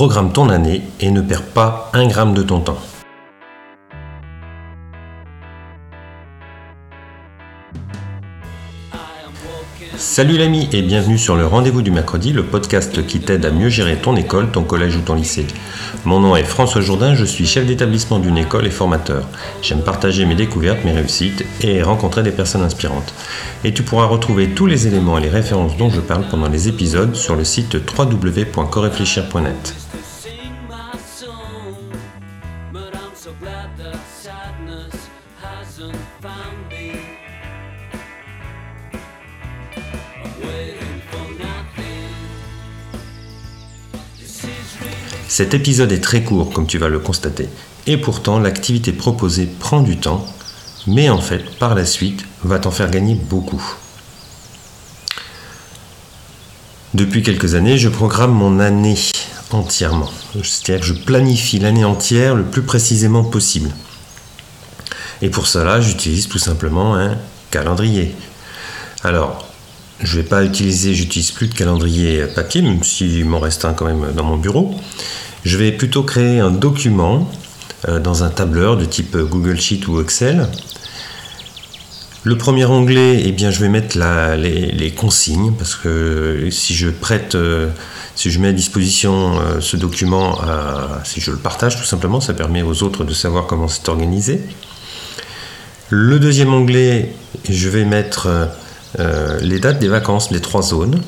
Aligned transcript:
Programme 0.00 0.32
ton 0.32 0.48
année 0.48 0.80
et 1.00 1.10
ne 1.10 1.20
perds 1.20 1.42
pas 1.42 1.90
un 1.92 2.08
gramme 2.08 2.32
de 2.32 2.40
ton 2.40 2.60
temps. 2.60 2.78
Salut 9.98 10.38
l'ami 10.38 10.66
et 10.72 10.80
bienvenue 10.80 11.18
sur 11.18 11.36
le 11.36 11.44
rendez-vous 11.44 11.82
du 11.82 11.90
mercredi, 11.90 12.32
le 12.32 12.42
podcast 12.42 13.06
qui 13.06 13.20
t'aide 13.20 13.44
à 13.44 13.50
mieux 13.50 13.68
gérer 13.68 13.96
ton 13.96 14.16
école, 14.16 14.50
ton 14.50 14.62
collège 14.62 14.96
ou 14.96 15.02
ton 15.02 15.14
lycée. 15.14 15.46
Mon 16.06 16.20
nom 16.20 16.34
est 16.34 16.44
François 16.44 16.80
Jourdain, 16.80 17.14
je 17.14 17.26
suis 17.26 17.46
chef 17.46 17.66
d'établissement 17.66 18.18
d'une 18.18 18.38
école 18.38 18.66
et 18.66 18.70
formateur. 18.70 19.28
J'aime 19.60 19.82
partager 19.82 20.24
mes 20.24 20.34
découvertes, 20.34 20.82
mes 20.86 20.92
réussites 20.92 21.44
et 21.60 21.82
rencontrer 21.82 22.22
des 22.22 22.30
personnes 22.30 22.62
inspirantes. 22.62 23.12
Et 23.64 23.74
tu 23.74 23.82
pourras 23.82 24.06
retrouver 24.06 24.48
tous 24.48 24.64
les 24.64 24.86
éléments 24.86 25.18
et 25.18 25.20
les 25.20 25.28
références 25.28 25.76
dont 25.76 25.90
je 25.90 26.00
parle 26.00 26.24
pendant 26.30 26.48
les 26.48 26.68
épisodes 26.68 27.14
sur 27.14 27.36
le 27.36 27.44
site 27.44 27.76
www.coréfléchir.net. 27.98 29.89
Cet 45.28 45.54
épisode 45.54 45.92
est 45.92 46.00
très 46.00 46.22
court, 46.22 46.52
comme 46.52 46.66
tu 46.66 46.78
vas 46.78 46.88
le 46.88 46.98
constater, 46.98 47.48
et 47.86 47.96
pourtant 47.96 48.38
l'activité 48.38 48.92
proposée 48.92 49.46
prend 49.46 49.80
du 49.80 49.96
temps, 49.96 50.26
mais 50.86 51.08
en 51.08 51.20
fait, 51.20 51.56
par 51.58 51.74
la 51.74 51.84
suite, 51.84 52.26
va 52.42 52.58
t'en 52.58 52.70
faire 52.70 52.90
gagner 52.90 53.14
beaucoup. 53.14 53.62
Depuis 56.92 57.22
quelques 57.22 57.54
années, 57.54 57.78
je 57.78 57.88
programme 57.88 58.32
mon 58.32 58.58
année 58.58 58.96
entièrement. 59.52 60.10
C'est-à-dire 60.42 60.80
que 60.80 60.86
je 60.86 61.04
planifie 61.04 61.60
l'année 61.60 61.84
entière 61.84 62.34
le 62.34 62.42
plus 62.42 62.62
précisément 62.62 63.22
possible. 63.22 63.70
Et 65.22 65.28
pour 65.28 65.46
cela, 65.46 65.80
j'utilise 65.80 66.26
tout 66.26 66.40
simplement 66.40 66.96
un 66.96 67.16
calendrier. 67.52 68.14
Alors, 69.04 69.46
je 70.00 70.16
ne 70.16 70.22
vais 70.22 70.28
pas 70.28 70.44
utiliser, 70.44 70.94
j'utilise 70.94 71.30
plus 71.30 71.46
de 71.46 71.54
calendrier 71.54 72.26
papier, 72.26 72.60
même 72.60 72.82
s'il 72.82 73.24
m'en 73.24 73.38
reste 73.38 73.64
un 73.64 73.72
quand 73.72 73.86
même 73.86 74.12
dans 74.12 74.24
mon 74.24 74.36
bureau. 74.36 74.74
Je 75.44 75.58
vais 75.58 75.70
plutôt 75.70 76.02
créer 76.02 76.40
un 76.40 76.50
document 76.50 77.30
euh, 77.88 78.00
dans 78.00 78.24
un 78.24 78.30
tableur 78.30 78.76
de 78.76 78.84
type 78.84 79.16
Google 79.16 79.60
Sheet 79.60 79.86
ou 79.86 80.00
Excel. 80.00 80.48
Le 82.22 82.36
premier 82.36 82.66
onglet, 82.66 83.22
eh 83.24 83.32
bien, 83.32 83.50
je 83.50 83.60
vais 83.60 83.68
mettre 83.68 83.98
les, 84.36 84.90
consignes 84.90 85.52
parce 85.56 85.74
que 85.74 86.48
si 86.50 86.74
je 86.74 86.90
prête, 86.90 87.34
euh, 87.34 87.68
si 88.14 88.30
je 88.30 88.38
mets 88.40 88.48
à 88.48 88.52
disposition 88.52 89.38
euh, 89.38 89.60
ce 89.60 89.76
document, 89.78 90.38
si 91.04 91.20
je 91.20 91.30
le 91.30 91.38
partage 91.38 91.78
tout 91.78 91.86
simplement, 91.86 92.20
ça 92.20 92.34
permet 92.34 92.62
aux 92.62 92.82
autres 92.82 93.04
de 93.04 93.14
savoir 93.14 93.46
comment 93.46 93.68
c'est 93.68 93.88
organisé. 93.88 94.40
Le 95.88 96.20
deuxième 96.20 96.52
onglet, 96.52 97.14
je 97.48 97.68
vais 97.68 97.84
mettre 97.84 98.28
euh, 98.98 99.38
les 99.40 99.58
dates 99.58 99.78
des 99.78 99.88
vacances, 99.88 100.30
les 100.30 100.40
trois 100.40 100.62
zones. 100.62 101.00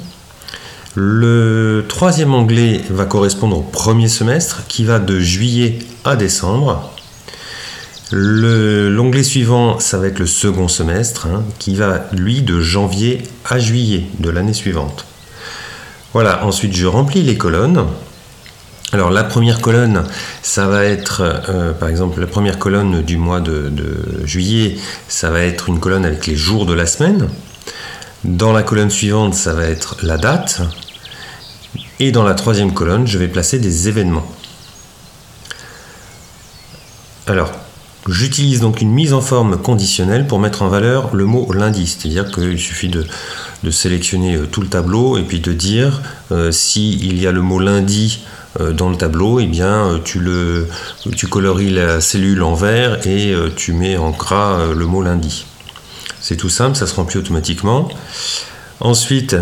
Le 0.95 1.85
troisième 1.89 2.35
onglet 2.35 2.81
va 2.91 3.07
correspondre 3.07 3.59
au 3.59 3.63
premier 3.63 4.09
semestre 4.09 4.63
qui 4.69 4.85
va 4.85 4.99
de 4.99 5.19
juillet 5.19 5.79
à 6.05 6.17
décembre. 6.17 6.92
L'onglet 8.15 9.23
suivant, 9.23 9.81
ça 9.81 9.97
va 9.97 10.07
être 10.09 10.19
le 10.19 10.27
second 10.27 10.69
semestre 10.69 11.27
hein, 11.27 11.45
qui 11.59 11.75
va 11.77 12.09
lui 12.13 12.43
de 12.43 12.61
janvier 12.61 13.23
à 13.49 13.59
juillet 13.59 14.05
de 14.19 14.29
l'année 14.29 14.53
suivante. 14.53 15.07
Voilà, 16.13 16.45
ensuite 16.45 16.77
je 16.77 16.87
remplis 16.87 17.23
les 17.23 17.39
colonnes. 17.39 17.87
Alors 18.93 19.11
la 19.11 19.25
première 19.25 19.63
colonne, 19.63 20.05
ça 20.43 20.67
va 20.67 20.85
être, 20.85 21.23
euh, 21.49 21.73
par 21.73 21.89
exemple, 21.89 22.21
la 22.21 22.27
première 22.27 22.59
colonne 22.59 23.01
du 23.01 23.17
mois 23.17 23.41
de, 23.41 23.73
juillet, 24.25 24.77
ça 25.09 25.31
va 25.31 25.41
être 25.41 25.71
une 25.71 25.81
colonne 25.81 26.05
avec 26.05 26.27
les 26.27 26.37
jours 26.37 26.67
de 26.67 26.75
la 26.75 26.85
semaine. 26.85 27.31
Dans 28.25 28.53
la 28.53 28.63
colonne 28.63 28.91
suivante, 28.91 29.33
ça 29.33 29.55
va 29.55 29.65
être 29.65 29.97
la 30.03 30.19
date. 30.19 30.61
Et 31.99 32.13
dans 32.13 32.25
la 32.25 32.35
troisième 32.35 32.75
colonne, 32.75 33.07
je 33.07 33.17
vais 33.17 33.29
placer 33.29 33.59
des 33.59 33.89
événements. 33.89 34.31
Alors, 37.27 37.53
j'utilise 38.09 38.61
donc 38.61 38.81
une 38.81 38.91
mise 38.91 39.13
en 39.13 39.21
forme 39.21 39.57
conditionnelle 39.59 40.27
pour 40.27 40.39
mettre 40.39 40.63
en 40.63 40.69
valeur 40.69 41.15
le 41.15 41.25
mot 41.25 41.53
lundi. 41.53 41.87
C'est-à-dire 41.87 42.31
qu'il 42.31 42.59
suffit 42.59 42.89
de, 42.89 43.05
sélectionner 43.71 44.37
euh, 44.37 44.47
tout 44.47 44.61
le 44.61 44.67
tableau 44.69 45.19
et 45.19 45.23
puis 45.23 45.41
de 45.41 45.53
dire 45.53 46.03
euh, 46.33 46.51
s'il 46.51 47.21
y 47.21 47.27
a 47.27 47.33
le 47.33 47.43
mot 47.43 47.61
lundi 47.61 48.21
euh, 48.61 48.73
dans 48.73 48.91
le 48.91 48.97
tableau, 48.97 49.39
eh 49.41 49.47
bien, 49.47 50.01
tu, 50.05 50.19
le, 50.19 50.69
tu 51.17 51.27
coloris 51.29 51.71
la 51.71 52.01
cellule 52.01 52.43
en 52.43 52.55
vert 52.55 53.07
et 53.07 53.35
tu 53.57 53.73
mets 53.73 53.97
en 53.97 54.11
gras 54.11 54.73
le 54.75 54.87
mot 54.87 55.03
lundi. 55.03 55.47
C'est 56.21 56.37
tout 56.37 56.49
simple, 56.49 56.77
ça 56.77 56.87
se 56.87 56.95
remplit 56.95 57.19
automatiquement. 57.19 57.89
Ensuite, 58.81 59.37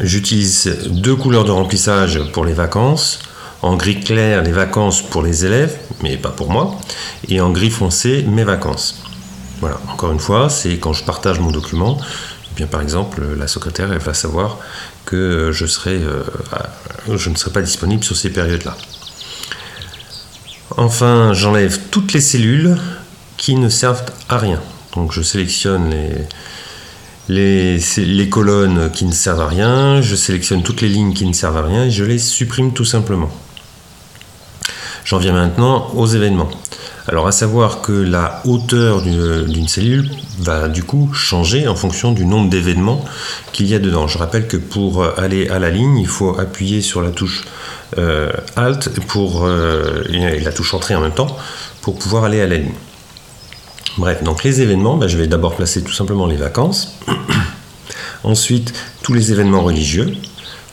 j'utilise 0.00 0.78
deux 0.88 1.16
couleurs 1.16 1.44
de 1.44 1.50
remplissage 1.50 2.20
pour 2.32 2.44
les 2.44 2.52
vacances. 2.52 3.20
En 3.62 3.76
gris 3.76 4.00
clair, 4.00 4.42
les 4.42 4.52
vacances 4.52 5.02
pour 5.02 5.22
les 5.22 5.44
élèves, 5.44 5.76
mais 6.02 6.16
pas 6.16 6.30
pour 6.30 6.50
moi. 6.50 6.78
Et 7.28 7.40
en 7.40 7.50
gris 7.50 7.70
foncé, 7.70 8.22
mes 8.22 8.44
vacances. 8.44 9.02
Voilà, 9.60 9.80
encore 9.92 10.12
une 10.12 10.20
fois, 10.20 10.48
c'est 10.48 10.78
quand 10.78 10.92
je 10.92 11.04
partage 11.04 11.40
mon 11.40 11.50
document, 11.50 11.98
eh 12.00 12.54
bien 12.54 12.66
par 12.68 12.80
exemple, 12.80 13.22
la 13.36 13.48
secrétaire 13.48 13.92
elle 13.92 13.98
va 13.98 14.14
savoir 14.14 14.58
que 15.04 15.50
je, 15.52 15.66
serai, 15.66 15.96
euh, 15.96 16.22
je 17.12 17.30
ne 17.30 17.34
serai 17.34 17.50
pas 17.50 17.62
disponible 17.62 18.04
sur 18.04 18.16
ces 18.16 18.30
périodes-là. 18.30 18.76
Enfin, 20.76 21.32
j'enlève 21.32 21.78
toutes 21.90 22.12
les 22.12 22.20
cellules 22.20 22.76
qui 23.36 23.56
ne 23.56 23.68
servent 23.68 24.04
à 24.28 24.38
rien. 24.38 24.60
Donc 24.94 25.12
je 25.12 25.22
sélectionne 25.22 25.90
les, 27.28 27.78
les, 27.96 28.28
colonnes 28.28 28.90
qui 28.92 29.04
ne 29.04 29.12
servent 29.12 29.40
à 29.40 29.48
rien, 29.48 30.00
je 30.02 30.14
sélectionne 30.14 30.62
toutes 30.62 30.80
les 30.80 30.88
lignes 30.88 31.14
qui 31.14 31.26
ne 31.26 31.32
servent 31.32 31.56
à 31.56 31.62
rien 31.62 31.84
et 31.84 31.90
je 31.90 32.04
les 32.04 32.18
supprime 32.18 32.72
tout 32.72 32.84
simplement. 32.84 33.30
J'en 35.04 35.18
viens 35.18 35.32
maintenant 35.32 35.90
aux 35.94 36.06
événements. 36.06 36.48
Alors 37.08 37.26
à 37.26 37.32
savoir 37.32 37.80
que 37.80 37.92
la 37.92 38.42
hauteur 38.44 39.00
d'une 39.00 39.66
cellule 39.66 40.10
va 40.40 40.68
du 40.68 40.84
coup 40.84 41.10
changer 41.14 41.66
en 41.66 41.74
fonction 41.74 42.12
du 42.12 42.26
nombre 42.26 42.50
d'événements 42.50 43.02
qu'il 43.52 43.66
y 43.66 43.74
a 43.74 43.78
dedans. 43.78 44.06
Je 44.06 44.18
rappelle 44.18 44.46
que 44.46 44.58
pour 44.58 45.02
aller 45.18 45.48
à 45.48 45.58
la 45.58 45.70
ligne, 45.70 45.96
il 45.98 46.06
faut 46.06 46.38
appuyer 46.38 46.82
sur 46.82 47.00
la 47.00 47.10
touche 47.10 47.44
euh, 47.96 48.30
Alt 48.56 49.00
pour, 49.06 49.46
euh, 49.46 50.04
et 50.10 50.40
la 50.40 50.52
touche 50.52 50.74
Entrée 50.74 50.94
en 50.94 51.00
même 51.00 51.14
temps 51.14 51.34
pour 51.80 51.98
pouvoir 51.98 52.24
aller 52.24 52.42
à 52.42 52.46
la 52.46 52.56
ligne. 52.56 52.74
Bref, 53.96 54.22
donc 54.22 54.44
les 54.44 54.60
événements, 54.60 54.96
ben, 54.96 55.08
je 55.08 55.16
vais 55.16 55.26
d'abord 55.26 55.56
placer 55.56 55.82
tout 55.82 55.92
simplement 55.92 56.26
les 56.26 56.36
vacances. 56.36 56.98
Ensuite, 58.22 58.74
tous 59.02 59.14
les 59.14 59.32
événements 59.32 59.62
religieux, 59.62 60.12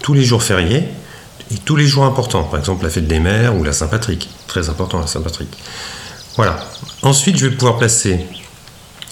tous 0.01 0.13
les 0.13 0.23
jours 0.23 0.43
fériés 0.43 0.83
et 1.51 1.57
tous 1.57 1.75
les 1.75 1.88
jours 1.88 2.06
importants. 2.06 2.44
Par 2.44 2.59
exemple, 2.59 2.83
la 2.83 2.89
fête 2.89 3.07
des 3.07 3.19
mères 3.19 3.56
ou 3.56 3.63
la 3.63 3.73
Saint-Patrick. 3.73 4.29
Très 4.47 4.69
important 4.69 5.00
la 5.00 5.07
Saint-Patrick. 5.07 5.50
Voilà. 6.35 6.57
Ensuite, 7.01 7.38
je 7.38 7.47
vais 7.47 7.56
pouvoir 7.56 7.78
placer 7.78 8.19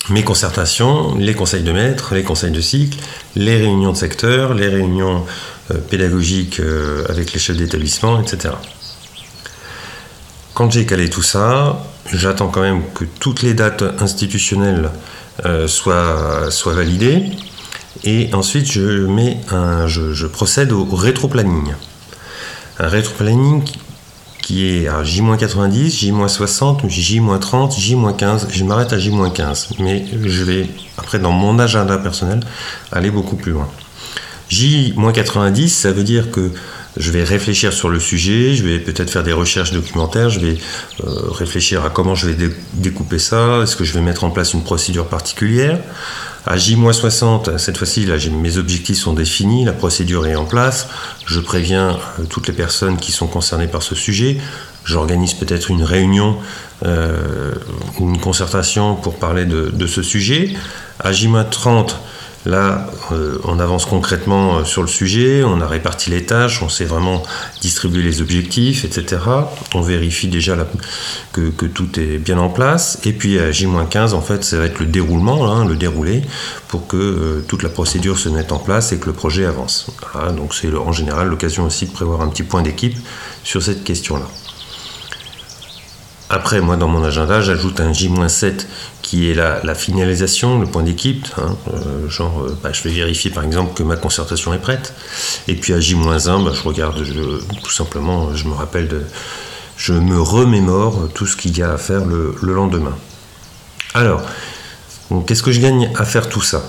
mes 0.10 0.24
concertations, 0.24 1.16
les 1.16 1.34
conseils 1.34 1.64
de 1.64 1.72
maître, 1.72 2.14
les 2.14 2.24
conseils 2.24 2.52
de 2.52 2.60
cycle, 2.60 2.98
les 3.36 3.58
réunions 3.58 3.94
de 3.94 3.98
secteur, 3.98 4.54
les 4.54 4.68
réunions 4.68 5.26
euh, 5.72 5.78
pédagogiques 5.78 6.60
euh, 6.60 7.06
avec 7.08 7.32
les 7.32 7.40
chefs 7.40 7.56
d'établissement, 7.56 8.20
etc. 8.22 8.54
Quand 10.54 10.70
j'ai 10.70 10.86
calé 10.86 11.10
tout 11.10 11.24
ça, 11.24 11.86
j'attends 12.12 12.50
quand 12.50 12.62
même 12.62 12.82
que 12.94 13.06
toutes 13.06 13.42
les 13.42 13.54
dates 13.54 13.84
institutionnelles 14.00 14.92
euh, 15.46 15.68
soient, 15.68 16.50
validées. 16.66 17.24
Et 18.04 18.30
ensuite, 18.34 18.70
je, 18.70 19.06
mets 19.06 19.38
un, 19.52 19.88
je, 19.88 20.28
procède 20.28 20.74
au, 20.74 20.84
rétro-planning. 20.84 21.74
Un 22.80 22.88
rétro-planning 22.88 23.64
qui, 24.42 24.66
est 24.68 24.88
à 24.88 25.04
J-90, 25.04 25.90
J-60, 25.90 26.88
J-30, 26.90 27.80
J-15. 27.80 28.48
Je 28.50 28.64
m'arrête 28.64 28.94
à 28.94 29.00
J-15. 29.00 29.76
Mais 29.80 30.06
je 30.26 30.44
vais, 30.44 30.68
après, 30.98 31.20
dans 31.20 31.32
mon 31.32 31.60
agenda 31.60 31.98
personnel, 31.98 32.42
aller 32.92 33.12
beaucoup 33.12 33.36
plus 33.36 33.52
loin. 33.52 33.70
J-90, 34.50 35.68
ça 35.70 35.92
veut 35.92 36.04
dire 36.04 36.30
que 36.30 36.52
je 36.98 37.12
vais 37.12 37.24
réfléchir 37.24 37.74
sur 37.74 37.90
le 37.90 38.00
sujet, 38.00 38.54
je 38.54 38.64
vais 38.64 38.80
peut-être 38.80 39.10
faire 39.10 39.24
des 39.24 39.34
recherches 39.34 39.72
documentaires, 39.72 40.30
je 40.30 40.40
vais 40.40 40.58
euh, 41.04 41.32
réfléchir 41.32 41.84
à 41.84 41.90
comment 41.90 42.14
je 42.14 42.30
vais 42.30 42.50
découper 42.74 43.20
ça, 43.20 43.62
est-ce 43.64 43.76
que 43.76 43.84
je 43.84 43.94
vais 43.94 44.02
mettre 44.02 44.24
en 44.24 44.30
place 44.30 44.54
une 44.54 44.64
procédure 44.64 45.08
particulière. 45.08 45.80
À 46.46 46.58
J-60, 46.58 47.58
cette 47.58 47.78
fois-ci, 47.78 48.06
mes 48.32 48.58
objectifs 48.58 48.98
sont 48.98 49.14
définis, 49.14 49.64
la 49.64 49.72
procédure 49.72 50.28
est 50.28 50.36
en 50.36 50.44
place, 50.44 50.90
je 51.26 51.40
préviens 51.40 51.98
euh, 52.20 52.26
toutes 52.30 52.48
les 52.48 52.54
personnes 52.54 52.98
qui 52.98 53.14
sont 53.14 53.28
concernées 53.28 53.68
par 53.68 53.82
ce 53.82 53.96
sujet, 53.96 54.38
j'organise 54.84 55.36
peut-être 55.36 55.72
une 55.72 55.84
réunion 55.84 56.38
euh, 56.86 57.54
ou 57.98 58.10
une 58.10 58.20
concertation 58.20 58.96
pour 58.96 59.16
parler 59.16 59.46
de, 59.46 59.70
de 59.70 59.88
ce 59.88 60.04
sujet. 60.04 60.54
À 61.00 61.14
J-30, 61.14 61.96
Là, 62.46 62.88
euh, 63.14 63.38
on 63.46 63.58
avance 63.60 63.86
concrètement 63.86 64.58
euh, 64.58 64.64
sur 64.66 64.82
le 64.82 64.90
sujet, 64.90 65.44
on 65.46 65.62
a 65.62 65.68
réparti 65.68 66.10
les 66.10 66.26
tâches, 66.26 66.62
on 66.62 66.68
sait 66.68 66.84
vraiment 66.84 67.24
distribuer 67.62 68.04
les 68.04 68.22
objectifs, 68.22 68.84
etc. 68.84 69.22
On 69.74 69.82
vérifie 69.82 70.28
déjà 70.28 70.58
que, 71.32 71.52
tout 71.66 72.00
est 72.00 72.18
bien 72.18 72.38
en 72.38 72.50
place. 72.50 73.00
Et 73.06 73.14
puis 73.14 73.40
à 73.40 73.52
J-15, 73.52 74.14
en 74.14 74.22
fait, 74.22 74.44
ça 74.44 74.58
va 74.58 74.66
être 74.66 74.80
le 74.80 74.88
déroulement, 74.88 75.50
hein, 75.54 75.66
le 75.66 75.76
déroulé, 75.76 76.22
pour 76.68 76.88
que 76.88 76.98
euh, 76.98 77.46
toute 77.48 77.64
la 77.64 77.70
procédure 77.70 78.20
se 78.20 78.28
mette 78.28 78.52
en 78.52 78.60
place 78.60 78.92
et 78.92 78.98
que 78.98 79.06
le 79.06 79.14
projet 79.14 79.46
avance. 79.46 79.88
donc 80.36 80.54
c'est 80.54 80.74
en 80.76 80.92
général 80.92 81.30
l'occasion 81.30 81.66
aussi 81.66 81.86
de 81.86 81.92
prévoir 81.92 82.22
un 82.22 82.28
petit 82.28 82.44
point 82.44 82.62
d'équipe 82.62 82.98
sur 83.44 83.64
cette 83.64 83.86
question-là. 83.86 84.26
Après, 86.30 86.62
moi, 86.62 86.78
dans 86.78 86.88
mon 86.88 87.04
agenda, 87.04 87.42
j'ajoute 87.42 87.80
un 87.80 87.94
J-7 87.94 88.66
qui 89.14 89.30
est 89.30 89.36
la, 89.36 89.76
finalisation, 89.76 90.60
le 90.60 90.66
point 90.66 90.82
d'équipe. 90.82 91.28
Hein, 91.38 91.56
euh, 91.72 92.10
genre, 92.10 92.42
euh, 92.42 92.58
bah, 92.64 92.72
je 92.74 92.82
vais 92.82 92.90
vérifier 92.90 93.30
par 93.30 93.44
exemple 93.44 93.76
que 93.76 93.84
ma 93.84 93.96
concertation 93.96 94.56
est 94.56 94.58
prête. 94.58 94.96
Et 95.48 95.54
puis 95.54 95.72
à 95.72 95.80
J-1, 95.80 96.44
bah, 96.44 96.52
je 96.52 96.64
regarde 96.64 97.00
tout 97.64 97.70
simplement, 97.70 98.34
je 98.34 98.48
me 98.48 98.54
rappelle 98.54 98.88
de. 98.88 99.04
Je 99.78 99.94
me 99.94 100.20
remémore 100.20 101.10
tout 101.14 101.28
ce 101.28 101.38
qu'il 101.38 101.56
y 101.56 101.62
a 101.62 101.74
à 101.74 101.78
faire 101.78 102.06
le, 102.06 102.36
lendemain. 102.42 102.96
Alors, 103.94 104.24
qu'est-ce 105.28 105.44
que 105.44 105.52
je 105.52 105.62
gagne 105.62 105.92
à 105.96 106.06
faire 106.06 106.28
tout 106.28 106.42
ça? 106.42 106.66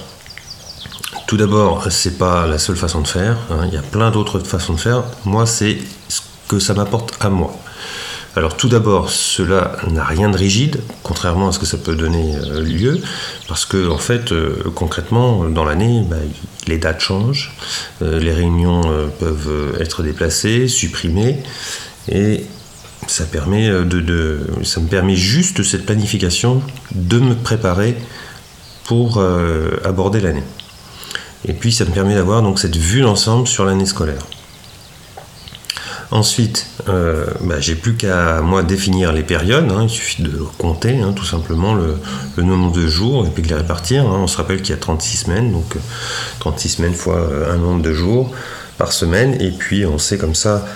Tout 1.27 1.39
d'abord, 1.39 1.87
c'est 1.91 2.19
pas 2.19 2.47
la 2.47 2.59
seule 2.59 2.77
façon 2.77 3.01
de 3.01 3.09
faire. 3.09 3.39
Hein, 3.51 3.69
il 3.69 3.73
y 3.73 3.79
a 3.79 3.83
plein 3.83 4.11
d'autres 4.11 4.41
façons 4.41 4.75
de 4.75 4.81
faire. 4.81 5.05
Moi, 5.25 5.47
c'est 5.47 5.79
ce 6.09 6.21
que 6.49 6.59
ça 6.59 6.75
m'apporte 6.75 7.17
à 7.21 7.31
moi. 7.31 7.57
Alors 8.37 8.57
tout 8.57 8.69
d'abord, 8.69 9.11
cela 9.11 9.77
n'a 9.89 10.05
rien 10.05 10.29
de 10.29 10.37
rigide, 10.37 10.81
contrairement 11.05 11.49
à 11.49 11.53
ce 11.53 11.61
que 11.61 11.67
ça 11.67 11.79
peut 11.79 11.95
donner 11.95 12.35
euh, 12.35 12.63
lieu, 12.63 13.01
parce 13.47 13.65
que 13.65 13.89
en 13.89 13.99
fait, 13.99 14.33
euh, 14.33 14.57
concrètement, 14.75 15.45
dans 15.45 15.65
l'année, 15.65 16.03
bah, 16.11 16.17
les 16.67 16.79
dates 16.79 16.99
changent, 16.99 17.55
euh, 18.03 18.19
les 18.19 18.33
réunions 18.33 18.83
peuvent 19.21 19.77
être 19.81 20.03
déplacées, 20.03 20.67
supprimées, 20.67 21.39
et 22.09 22.45
ça, 23.07 23.25
de, 23.25 24.41
ça 24.65 24.81
me 24.81 24.89
permet 24.89 25.15
juste 25.15 25.63
cette 25.63 25.87
planification 25.87 26.61
de 26.93 27.21
me 27.21 27.35
préparer 27.35 27.97
pour 28.85 29.23
aborder 29.85 30.21
l'année. 30.21 30.43
Et 31.47 31.53
puis 31.53 31.73
ça 31.73 31.85
me 31.85 31.91
permet 31.91 32.15
d'avoir 32.15 32.43
donc 32.43 32.59
cette 32.59 32.77
vue 32.77 33.03
d'ensemble 33.03 33.47
sur 33.47 33.65
l'année 33.65 33.87
scolaire. 33.87 34.27
Ensuite, 36.11 36.67
euh, 36.89 37.27
bah, 37.41 37.61
j'ai 37.61 37.75
plus 37.75 37.95
qu'à 37.95 38.41
moi 38.41 38.63
définir 38.63 39.13
les 39.13 39.23
périodes. 39.23 39.71
Hein. 39.71 39.85
il 39.85 39.91
suffit 39.91 40.23
de 40.23 40.39
compter 40.59 41.01
hein, 41.01 41.13
tout 41.13 41.25
simplement 41.25 41.75
le, 41.75 41.97
nombre 42.43 42.73
de 42.73 42.87
jours 42.87 43.27
et 43.27 43.31
puis 43.31 43.43
de 43.43 43.49
les 43.49 43.55
répartir. 43.55 44.05
Hein. 44.05 44.21
On 44.23 44.27
se 44.27 44.37
rappelle 44.37 44.63
qu'il 44.63 44.71
y 44.71 44.79
a 44.79 44.81
36 44.81 45.17
semaines, 45.17 45.53
donc 45.53 45.77
36 46.41 46.69
euh, 46.69 46.77
semaines 46.77 46.95
fois 46.95 47.17
euh, 47.17 47.55
un 47.55 47.57
nombre 47.57 47.83
de 47.83 47.93
jours 47.93 48.31
par 48.79 48.93
semaine. 48.93 49.41
Et 49.41 49.51
puis 49.51 49.87
on 49.87 49.99
sait 49.99 50.19
comme 50.19 50.35
ça 50.35 50.67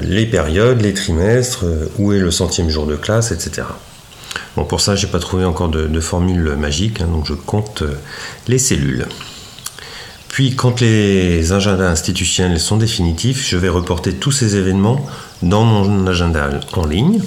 les 0.00 0.24
périodes, 0.24 0.80
les 0.80 0.94
trimestres, 0.94 1.66
où 1.98 2.14
est 2.14 2.18
le 2.18 2.30
centième 2.30 2.70
jour 2.70 2.86
de 2.86 2.96
classe, 2.96 3.30
etc. 3.30 3.66
Bon, 4.56 4.64
pour 4.64 4.80
ça, 4.80 4.96
j'ai 4.96 5.06
pas 5.06 5.18
trouvé 5.18 5.44
encore 5.44 5.68
de 5.68 6.00
formule 6.00 6.56
magique, 6.56 7.00
donc 7.00 7.26
je 7.26 7.34
compte 7.34 7.82
les 8.48 8.58
cellules. 8.58 9.04
Puis 10.36 10.54
quand 10.54 10.82
les 10.82 11.54
agendas 11.54 11.88
institutionnels 11.88 12.60
sont 12.60 12.76
définitifs, 12.76 13.48
je 13.48 13.56
vais 13.56 13.70
reporter 13.70 14.12
tous 14.12 14.32
ces 14.32 14.56
événements 14.56 15.06
dans 15.40 15.64
mon 15.64 16.06
agenda 16.06 16.50
en 16.74 16.84
ligne. 16.84 17.22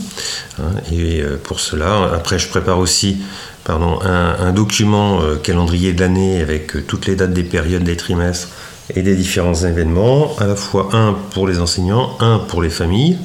Hein, 0.60 0.74
et 0.92 1.24
euh, 1.24 1.42
pour 1.44 1.60
cela, 1.60 2.12
après 2.14 2.38
je 2.38 2.48
prépare 2.48 2.78
aussi 2.78 3.18
pardon, 3.64 4.00
un, 4.04 4.52
document 4.52 5.24
euh, 5.24 5.38
calendrier 5.38 5.94
de 5.94 6.02
l'année 6.02 6.40
avec 6.40 6.76
euh, 6.76 6.84
toutes 6.88 7.08
les 7.08 7.16
dates 7.16 7.34
des 7.34 7.42
périodes, 7.42 7.84
des 7.84 7.98
trimestres 7.98 8.50
et 8.94 9.02
des 9.02 9.16
différents 9.16 9.56
événements, 9.56 10.36
à 10.38 10.46
la 10.46 10.56
fois 10.56 10.90
un 10.94 11.16
pour 11.34 11.48
les 11.48 11.60
enseignants, 11.60 12.16
un 12.20 12.38
pour 12.38 12.62
les 12.62 12.70
familles. 12.70 13.18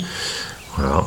Voilà. 0.78 1.04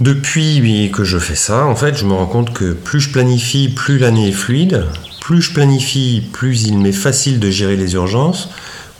Depuis 0.00 0.90
que 0.92 1.04
je 1.04 1.16
fais 1.16 1.36
ça, 1.36 1.64
en 1.64 1.74
fait, 1.74 1.96
je 1.96 2.04
me 2.04 2.12
rends 2.12 2.26
compte 2.26 2.52
que 2.52 2.74
plus 2.74 3.00
je 3.00 3.12
planifie, 3.12 3.70
plus 3.70 3.96
l'année 3.96 4.28
est 4.28 4.32
fluide, 4.32 4.84
plus 5.24 5.40
je 5.40 5.54
planifie, 5.54 6.22
plus 6.34 6.64
il 6.64 6.76
m'est 6.76 6.92
facile 6.92 7.40
de 7.40 7.48
gérer 7.50 7.76
les 7.76 7.94
urgences. 7.94 8.50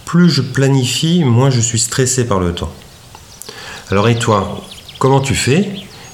Plus 0.07 0.31
je 0.31 0.41
planifie, 0.41 1.23
moins 1.23 1.51
je 1.51 1.61
suis 1.61 1.79
stressé 1.79 2.27
par 2.27 2.41
le 2.41 2.55
temps. 2.55 2.73
Alors 3.91 4.09
et 4.09 4.19
toi, 4.19 4.65
comment 4.99 5.21
tu 5.21 5.35
fais? 5.35 5.69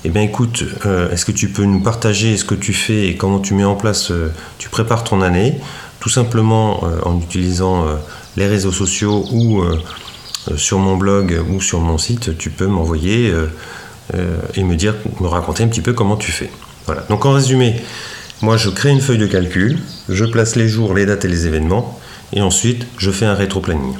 Eh 0.04 0.08
bien 0.08 0.22
écoute, 0.22 0.64
euh, 0.84 1.12
est-ce 1.12 1.24
que 1.24 1.30
tu 1.30 1.48
peux 1.50 1.62
nous 1.62 1.80
partager 1.80 2.36
ce 2.36 2.44
que 2.44 2.56
tu 2.56 2.72
fais 2.72 3.06
et 3.06 3.14
comment 3.14 3.38
tu 3.38 3.54
mets 3.54 3.62
en 3.62 3.76
place, 3.76 4.10
euh, 4.10 4.32
tu 4.58 4.68
prépares 4.68 5.04
ton 5.04 5.22
année? 5.22 5.60
Tout 6.00 6.08
simplement 6.08 6.80
euh, 6.82 6.98
en 7.04 7.20
utilisant 7.20 7.86
les 8.36 8.48
réseaux 8.48 8.72
sociaux 8.72 9.24
ou 9.30 9.62
sur 10.56 10.80
mon 10.80 10.96
blog 10.96 11.40
ou 11.50 11.60
sur 11.60 11.78
mon 11.78 11.98
site, 11.98 12.36
tu 12.36 12.50
peux 12.50 12.66
m'envoyer 12.66 13.32
et 14.54 14.64
me 14.64 14.74
me 14.74 15.28
raconter 15.28 15.62
un 15.62 15.68
petit 15.68 15.82
peu 15.82 15.92
comment 15.92 16.16
tu 16.16 16.32
fais. 16.32 16.50
Voilà. 16.86 17.02
Donc 17.08 17.26
en 17.26 17.32
résumé, 17.32 17.76
moi, 18.42 18.56
je 18.56 18.70
crée 18.70 18.88
une 18.88 19.02
feuille 19.02 19.18
de 19.18 19.26
calcul, 19.26 19.78
je 20.08 20.24
place 20.24 20.56
les 20.56 20.66
jours, 20.66 20.94
les 20.94 21.04
dates 21.04 21.26
et 21.26 21.28
les 21.28 21.46
événements, 21.46 22.00
et 22.32 22.40
ensuite, 22.40 22.86
je 22.96 23.10
fais 23.10 23.26
un 23.26 23.34
rétro-planning. 23.34 23.94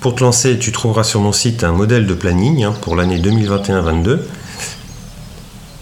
Pour 0.00 0.16
te 0.16 0.24
lancer, 0.24 0.58
tu 0.58 0.72
trouveras 0.72 1.04
sur 1.04 1.20
mon 1.20 1.30
site 1.30 1.62
un 1.62 1.72
modèle 1.72 2.06
de 2.06 2.14
planning 2.14 2.64
hein, 2.64 2.74
pour 2.80 2.96
l'année 2.96 3.18
2021-22. 3.20 4.18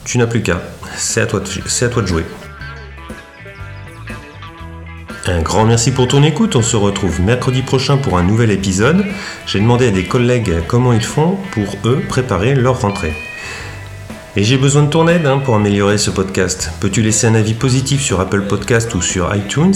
Tu 0.05 0.19
n'as 0.19 0.27
plus 0.27 0.43
qu'à. 0.43 0.61
C'est 0.97 1.23
à, 1.23 1.27
toi 1.27 1.41
de, 1.41 1.85
à 1.85 1.89
toi 1.89 2.03
de 2.03 2.07
jouer. 2.07 2.25
Un 5.27 5.41
grand 5.41 5.65
merci 5.65 5.93
pour 5.93 6.09
ton 6.09 6.23
écoute. 6.23 6.57
On 6.57 6.63
se 6.63 6.77
retrouve 6.77 7.23
mercredi 7.23 7.63
prochain 7.63 7.97
pour 7.97 8.19
un 8.19 8.23
nouvel 8.23 8.51
épisode. 8.51 9.05
J'ai 9.47 9.61
demandé 9.61 9.89
à 9.89 9.91
des 9.91 10.05
collègues 10.05 10.53
comment 10.69 10.93
ils 10.93 11.01
font 11.01 11.39
pour 11.53 11.77
eux 11.87 12.03
préparer 12.07 12.55
leur 12.55 12.83
rentrée. 12.83 13.15
Et 14.35 14.45
j'ai 14.45 14.57
besoin 14.57 14.85
de 14.85 14.89
ton 14.89 15.09
aide 15.09 15.27
hein, 15.27 15.39
pour 15.45 15.57
améliorer 15.57 15.99
ce 15.99 16.11
podcast. 16.11 16.71
Peux-tu 16.81 17.03
laisser 17.03 17.27
un 17.27 17.35
avis 17.35 17.53
positif 17.53 18.01
sur 18.01 18.19
Apple 18.19 18.41
Podcast 18.43 18.95
ou 18.95 19.03
sur 19.03 19.35
iTunes 19.37 19.75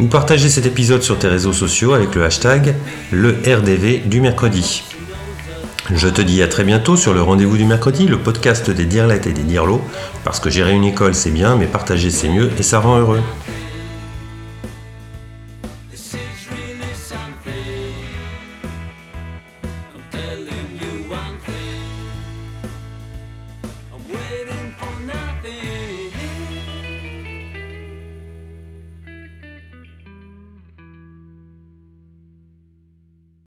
ou 0.00 0.06
partager 0.06 0.48
cet 0.48 0.66
épisode 0.66 1.02
sur 1.02 1.16
tes 1.20 1.28
réseaux 1.28 1.52
sociaux 1.52 1.92
avec 1.92 2.16
le 2.16 2.24
hashtag 2.24 2.74
le 3.12 3.36
RDV 3.46 3.98
du 4.06 4.20
mercredi. 4.20 4.82
Je 5.94 6.08
te 6.08 6.20
dis 6.20 6.42
à 6.42 6.48
très 6.48 6.64
bientôt 6.64 6.96
sur 6.96 7.14
le 7.14 7.22
rendez-vous 7.22 7.56
du 7.56 7.64
mercredi, 7.64 8.08
le 8.08 8.18
podcast 8.18 8.68
des 8.70 8.86
dirlettes 8.86 9.28
et 9.28 9.32
des 9.32 9.44
dirlots, 9.44 9.82
parce 10.24 10.40
que 10.40 10.50
gérer 10.50 10.72
une 10.72 10.82
école 10.82 11.14
c'est 11.14 11.30
bien, 11.30 11.54
mais 11.54 11.66
partager 11.66 12.10
c'est 12.10 12.28
mieux 12.28 12.50
et 12.58 12.64
ça 12.64 12.80
rend 12.80 12.98
heureux. 12.98 13.22